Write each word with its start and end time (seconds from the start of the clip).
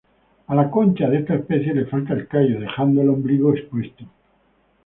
A 0.53 0.55
la 0.59 0.67
concha 0.71 1.07
de 1.11 1.19
esta 1.19 1.35
especie 1.35 1.75
le 1.75 1.85
falta 1.85 2.13
el 2.15 2.27
callo, 2.27 2.59
dejando 2.59 3.03
el 3.03 3.09
ombligo 3.09 3.53
expuesto. 3.55 4.03